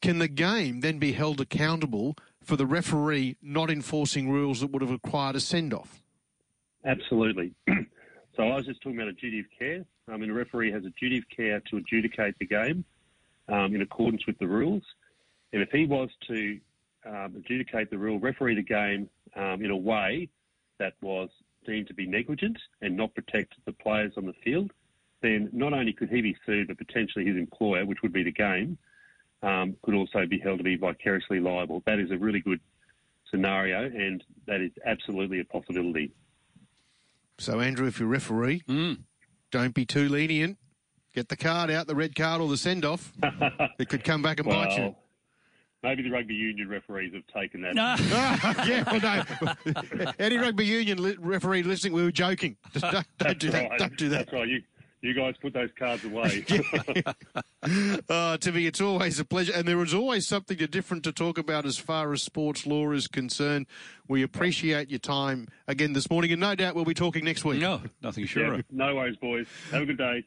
can 0.00 0.18
the 0.18 0.28
game 0.28 0.80
then 0.80 0.98
be 0.98 1.12
held 1.12 1.40
accountable 1.40 2.16
for 2.42 2.56
the 2.56 2.66
referee 2.66 3.36
not 3.42 3.70
enforcing 3.70 4.30
rules 4.30 4.60
that 4.60 4.70
would 4.70 4.82
have 4.82 4.90
required 4.90 5.36
a 5.36 5.40
send 5.40 5.74
off? 5.74 6.02
Absolutely. 6.84 7.52
so 8.36 8.42
I 8.42 8.56
was 8.56 8.66
just 8.66 8.80
talking 8.80 8.98
about 8.98 9.08
a 9.08 9.12
duty 9.12 9.40
of 9.40 9.46
care. 9.58 9.84
I 10.08 10.16
mean, 10.16 10.30
a 10.30 10.34
referee 10.34 10.72
has 10.72 10.84
a 10.84 10.90
duty 10.98 11.18
of 11.18 11.24
care 11.34 11.60
to 11.70 11.76
adjudicate 11.76 12.36
the 12.38 12.46
game 12.46 12.84
um, 13.48 13.74
in 13.74 13.82
accordance 13.82 14.26
with 14.26 14.38
the 14.38 14.48
rules. 14.48 14.82
And 15.52 15.62
if 15.62 15.70
he 15.70 15.86
was 15.86 16.08
to 16.28 16.60
um, 17.06 17.34
adjudicate 17.36 17.90
the 17.90 17.98
rule, 17.98 18.18
referee 18.18 18.54
the 18.54 18.62
game 18.62 19.08
um, 19.36 19.64
in 19.64 19.70
a 19.70 19.76
way 19.76 20.28
that 20.78 20.94
was 21.02 21.28
deemed 21.66 21.88
to 21.88 21.94
be 21.94 22.06
negligent 22.06 22.58
and 22.80 22.96
not 22.96 23.14
protect 23.14 23.54
the 23.66 23.72
players 23.72 24.12
on 24.16 24.26
the 24.26 24.32
field, 24.44 24.72
then 25.22 25.50
not 25.52 25.72
only 25.72 25.92
could 25.92 26.08
he 26.08 26.22
be 26.22 26.36
sued, 26.46 26.68
but 26.68 26.78
potentially 26.78 27.26
his 27.26 27.36
employer, 27.36 27.84
which 27.84 28.02
would 28.02 28.12
be 28.12 28.22
the 28.22 28.32
game, 28.32 28.78
um, 29.42 29.76
could 29.82 29.94
also 29.94 30.26
be 30.26 30.38
held 30.38 30.58
to 30.58 30.64
be 30.64 30.76
vicariously 30.76 31.40
liable. 31.40 31.82
That 31.86 31.98
is 31.98 32.10
a 32.10 32.18
really 32.18 32.40
good 32.40 32.60
scenario, 33.30 33.84
and 33.84 34.22
that 34.46 34.60
is 34.60 34.72
absolutely 34.84 35.40
a 35.40 35.44
possibility. 35.44 36.12
So, 37.38 37.60
Andrew, 37.60 37.86
if 37.86 37.98
you're 37.98 38.08
referee, 38.08 38.62
mm. 38.68 38.98
don't 39.50 39.74
be 39.74 39.86
too 39.86 40.08
lenient. 40.08 40.58
Get 41.14 41.28
the 41.28 41.36
card 41.36 41.70
out, 41.70 41.86
the 41.86 41.94
red 41.94 42.14
card 42.14 42.40
or 42.40 42.48
the 42.48 42.56
send 42.56 42.84
off. 42.84 43.12
it 43.78 43.88
could 43.88 44.04
come 44.04 44.22
back 44.22 44.38
and 44.38 44.46
well, 44.46 44.64
bite 44.64 44.78
you. 44.78 44.94
Maybe 45.82 46.02
the 46.02 46.10
rugby 46.10 46.34
union 46.34 46.68
referees 46.68 47.14
have 47.14 47.26
taken 47.34 47.62
that. 47.62 47.74
No. 47.74 47.94
yeah, 48.66 48.84
well, 48.92 49.24
no. 49.64 50.12
Any 50.18 50.36
rugby 50.36 50.66
union 50.66 51.02
li- 51.02 51.16
referee 51.18 51.62
listening, 51.62 51.94
we 51.94 52.02
were 52.02 52.12
joking. 52.12 52.56
Just 52.72 52.84
don't, 52.92 53.06
don't 53.18 53.38
do 53.38 53.50
that. 53.50 53.70
Right. 53.70 53.78
Don't 53.78 53.96
do 53.96 54.08
that. 54.10 54.18
That's 54.26 54.32
right. 54.32 54.46
You, 54.48 54.62
you 55.00 55.14
guys 55.14 55.34
put 55.40 55.54
those 55.54 55.70
cards 55.78 56.04
away. 56.04 56.44
uh, 58.10 58.36
Timmy, 58.36 58.66
it's 58.66 58.82
always 58.82 59.18
a 59.18 59.24
pleasure. 59.24 59.52
And 59.54 59.66
there 59.66 59.82
is 59.82 59.94
always 59.94 60.26
something 60.28 60.58
different 60.58 61.04
to 61.04 61.12
talk 61.12 61.38
about 61.38 61.64
as 61.64 61.78
far 61.78 62.12
as 62.12 62.22
sports 62.22 62.66
law 62.66 62.90
is 62.92 63.06
concerned. 63.06 63.66
We 64.08 64.22
appreciate 64.22 64.90
your 64.90 64.98
time 64.98 65.48
again 65.66 65.94
this 65.94 66.10
morning, 66.10 66.32
and 66.32 66.40
no 66.40 66.54
doubt 66.54 66.74
we'll 66.74 66.84
be 66.84 66.92
talking 66.94 67.24
next 67.24 67.44
week. 67.44 67.60
No, 67.60 67.80
nothing 68.02 68.26
sure. 68.26 68.56
Yeah, 68.56 68.62
no 68.70 68.96
worries, 68.96 69.16
boys. 69.16 69.46
Have 69.70 69.82
a 69.82 69.86
good 69.86 69.98
day. 69.98 70.18